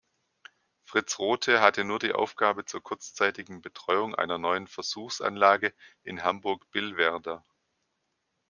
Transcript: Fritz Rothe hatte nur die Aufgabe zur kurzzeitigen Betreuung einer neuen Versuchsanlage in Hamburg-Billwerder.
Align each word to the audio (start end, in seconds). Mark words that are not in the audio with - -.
Fritz 0.83 1.19
Rothe 1.19 1.59
hatte 1.61 1.83
nur 1.83 1.99
die 1.99 2.13
Aufgabe 2.15 2.65
zur 2.65 2.81
kurzzeitigen 2.81 3.61
Betreuung 3.61 4.15
einer 4.15 4.39
neuen 4.39 4.65
Versuchsanlage 4.65 5.75
in 6.01 6.23
Hamburg-Billwerder. 6.23 7.45